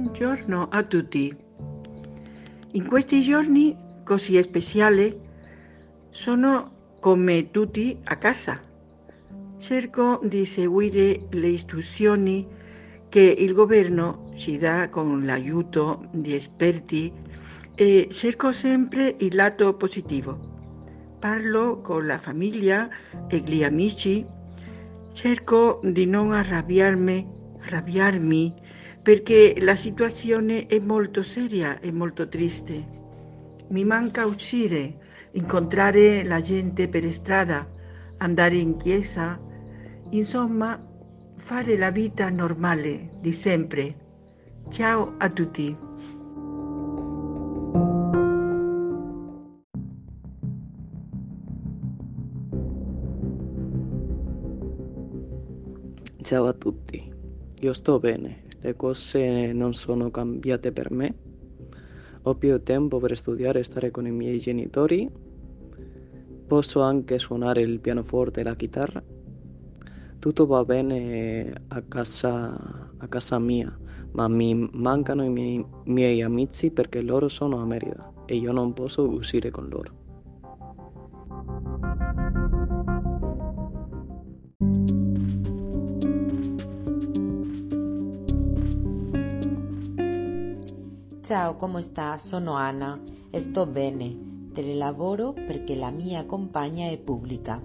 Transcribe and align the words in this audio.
Buongiorno 0.00 0.68
a 0.70 0.84
tutti. 0.84 1.36
In 2.70 2.86
questi 2.86 3.20
giorni 3.20 3.76
così 4.04 4.40
speciali 4.40 5.12
sono 6.10 6.94
come 7.00 7.50
tutti 7.50 7.98
a 8.04 8.14
casa. 8.14 8.60
Cerco 9.58 10.20
di 10.22 10.46
seguire 10.46 11.26
le 11.30 11.48
istruzioni 11.48 12.46
che 13.08 13.22
il 13.22 13.52
governo 13.52 14.30
ci 14.36 14.56
dà 14.56 14.88
con 14.88 15.26
l'aiuto 15.26 16.06
di 16.12 16.32
esperti 16.32 17.12
e 17.74 18.06
cerco 18.08 18.52
sempre 18.52 19.16
il 19.18 19.34
lato 19.34 19.74
positivo. 19.74 20.38
Parlo 21.18 21.80
con 21.80 22.06
la 22.06 22.18
famiglia 22.18 22.88
e 23.26 23.38
gli 23.38 23.64
amici, 23.64 24.24
cerco 25.12 25.80
di 25.82 26.06
non 26.06 26.30
arrabbiarmi, 26.30 27.26
arrabbiarmi 27.62 28.57
perché 29.08 29.54
la 29.60 29.74
situazione 29.74 30.66
è 30.66 30.78
molto 30.78 31.22
seria 31.22 31.80
e 31.80 31.90
molto 31.90 32.28
triste. 32.28 32.86
Mi 33.68 33.82
manca 33.82 34.26
uscire, 34.26 34.98
incontrare 35.32 36.22
la 36.24 36.42
gente 36.42 36.90
per 36.90 37.10
strada, 37.10 37.66
andare 38.18 38.56
in 38.56 38.76
chiesa, 38.76 39.40
insomma 40.10 40.78
fare 41.36 41.78
la 41.78 41.90
vita 41.90 42.28
normale 42.28 43.08
di 43.18 43.32
sempre. 43.32 43.96
Ciao 44.68 45.14
a 45.16 45.30
tutti. 45.30 45.74
Ciao 56.20 56.44
a 56.44 56.52
tutti, 56.52 57.10
io 57.60 57.72
sto 57.72 57.98
bene, 57.98 58.47
le 58.60 58.74
cose 58.74 59.52
non 59.52 59.74
sono 59.74 60.10
cambiate 60.10 60.72
per 60.72 60.90
me. 60.90 61.14
Ho 62.22 62.34
più 62.34 62.60
tempo 62.62 62.98
per 62.98 63.16
studiare 63.16 63.60
e 63.60 63.64
stare 63.64 63.90
con 63.90 64.06
i 64.06 64.10
miei 64.10 64.38
genitori. 64.38 65.08
Posso 66.46 66.80
anche 66.80 67.18
suonare 67.18 67.60
il 67.60 67.78
pianoforte 67.80 68.40
e 68.40 68.42
la 68.42 68.54
chitarra. 68.54 69.02
Tutto 70.18 70.46
va 70.46 70.64
bene 70.64 71.52
a 71.68 71.82
casa, 71.82 72.92
a 72.96 73.06
casa 73.08 73.38
mia, 73.38 73.78
ma 74.12 74.26
mi 74.26 74.68
mancano 74.72 75.24
i 75.24 75.30
miei, 75.30 75.64
miei 75.84 76.22
amici 76.22 76.70
perché 76.70 77.00
loro 77.02 77.28
sono 77.28 77.60
a 77.60 77.64
Merida 77.64 78.12
e 78.26 78.34
io 78.34 78.50
non 78.50 78.72
posso 78.72 79.08
uscire 79.08 79.50
con 79.50 79.68
loro. 79.68 79.97
Ciao, 91.28 91.56
come 91.56 91.82
sta? 91.82 92.16
Sono 92.16 92.54
Anna 92.54 92.98
sto 93.38 93.66
bene. 93.66 94.48
Telelavoro 94.54 95.34
perché 95.34 95.74
la 95.74 95.90
mia 95.90 96.24
compagna 96.24 96.88
è 96.88 96.96
pubblica. 96.96 97.62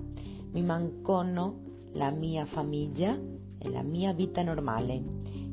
Mi 0.51 0.61
mancano 0.61 1.61
la 1.93 2.11
mia 2.11 2.43
famiglia 2.43 3.17
e 3.57 3.69
la 3.69 3.81
mia 3.81 4.11
vita 4.11 4.43
normale. 4.43 5.01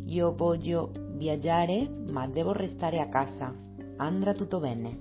Io 0.07 0.35
voglio 0.35 0.91
viaggiare, 1.13 1.89
ma 2.11 2.27
devo 2.27 2.51
restare 2.51 2.99
a 2.99 3.09
casa. 3.09 3.55
Andrà 3.99 4.33
tutto 4.33 4.59
bene. 4.59 4.99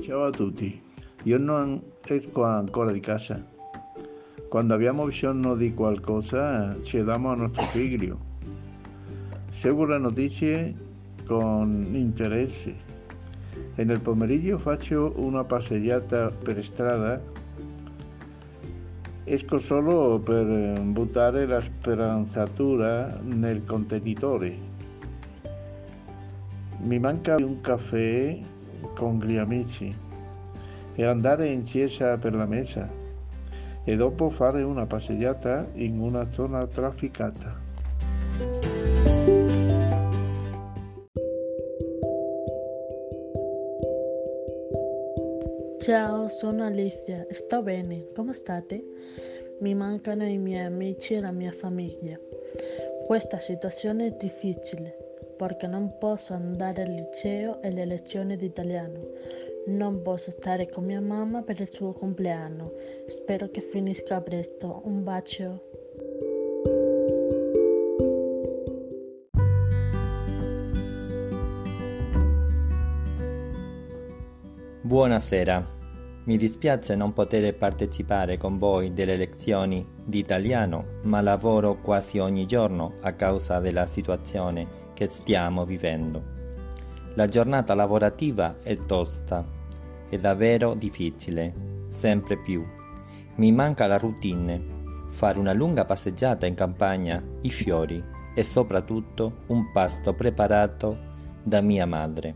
Ciao 0.00 0.22
a 0.26 0.30
tutti, 0.30 0.80
io 1.24 1.38
non 1.38 1.82
esco 2.04 2.44
ancora 2.44 2.92
di 2.92 3.00
casa. 3.00 3.51
Quando 4.52 4.74
abbiamo 4.74 5.06
bisogno 5.06 5.54
di 5.54 5.72
qualcosa 5.72 6.76
chiediamo 6.82 7.30
a 7.30 7.34
nostro 7.34 7.62
figlio. 7.62 8.18
Seguo 9.50 9.86
le 9.86 9.96
notizie 9.96 10.74
con 11.24 11.88
interesse 11.94 12.74
e 13.74 13.82
nel 13.82 14.00
pomeriggio 14.00 14.58
faccio 14.58 15.14
una 15.16 15.42
passeggiata 15.42 16.30
per 16.30 16.62
strada. 16.62 17.18
Esco 19.24 19.56
solo 19.56 20.18
per 20.18 20.44
buttare 20.82 21.46
la 21.46 21.62
speranzatura 21.62 23.20
nel 23.22 23.64
contenitore. 23.64 24.54
Mi 26.82 26.98
manca 26.98 27.36
un 27.36 27.58
caffè 27.62 28.38
con 28.94 29.18
gli 29.18 29.38
amici 29.38 29.96
e 30.94 31.04
andare 31.06 31.48
in 31.48 31.62
chiesa 31.62 32.18
per 32.18 32.34
la 32.34 32.44
messa 32.44 33.00
e 33.84 33.96
dopo 33.96 34.30
fare 34.30 34.62
una 34.62 34.86
passeggiata 34.86 35.68
in 35.74 35.98
una 35.98 36.24
zona 36.24 36.66
trafficata. 36.66 37.60
Ciao, 45.80 46.28
sono 46.28 46.64
Alicia, 46.64 47.26
sto 47.30 47.62
bene, 47.62 48.06
come 48.14 48.34
state? 48.34 48.84
Mi 49.58 49.74
mancano 49.74 50.24
i 50.24 50.38
miei 50.38 50.64
amici 50.64 51.14
e 51.14 51.20
la 51.20 51.32
mia 51.32 51.50
famiglia. 51.52 52.16
Questa 53.06 53.40
situazione 53.40 54.06
è 54.06 54.10
difficile 54.12 54.96
perché 55.36 55.66
non 55.66 55.98
posso 55.98 56.34
andare 56.34 56.82
al 56.82 56.92
liceo 56.92 57.60
e 57.62 57.68
alle 57.68 57.84
lezioni 57.84 58.36
di 58.36 58.46
italiano. 58.46 59.00
Non 59.64 60.02
posso 60.02 60.32
stare 60.32 60.68
con 60.68 60.84
mia 60.84 61.00
mamma 61.00 61.42
per 61.42 61.60
il 61.60 61.68
suo 61.70 61.92
compleanno. 61.92 62.72
Spero 63.06 63.48
che 63.48 63.60
finisca 63.60 64.20
presto. 64.20 64.82
Un 64.84 65.04
bacio. 65.04 65.62
Buonasera. 74.80 75.80
Mi 76.24 76.36
dispiace 76.36 76.96
non 76.96 77.12
poter 77.12 77.56
partecipare 77.56 78.36
con 78.36 78.58
voi 78.58 78.92
delle 78.92 79.16
lezioni 79.16 79.86
di 80.04 80.18
italiano, 80.18 80.98
ma 81.02 81.20
lavoro 81.20 81.80
quasi 81.80 82.18
ogni 82.18 82.46
giorno 82.46 82.94
a 83.00 83.12
causa 83.12 83.60
della 83.60 83.86
situazione 83.86 84.90
che 84.92 85.06
stiamo 85.06 85.64
vivendo. 85.64 86.41
La 87.14 87.28
giornata 87.28 87.74
lavorativa 87.74 88.56
è 88.62 88.86
tosta, 88.86 89.44
è 90.08 90.18
davvero 90.18 90.72
difficile, 90.72 91.52
sempre 91.88 92.38
più. 92.38 92.64
Mi 93.34 93.52
manca 93.52 93.86
la 93.86 93.98
routine, 93.98 95.06
fare 95.08 95.38
una 95.38 95.52
lunga 95.52 95.84
passeggiata 95.84 96.46
in 96.46 96.54
campagna, 96.54 97.22
i 97.42 97.50
fiori 97.50 98.02
e 98.34 98.42
soprattutto 98.42 99.42
un 99.48 99.70
pasto 99.72 100.14
preparato 100.14 100.96
da 101.42 101.60
mia 101.60 101.84
madre. 101.84 102.34